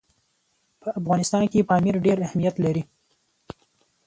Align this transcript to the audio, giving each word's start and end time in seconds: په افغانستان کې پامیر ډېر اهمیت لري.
په 0.81 0.89
افغانستان 0.99 1.43
کې 1.51 1.67
پامیر 1.69 1.95
ډېر 2.05 2.17
اهمیت 2.27 2.55
لري. 2.65 2.83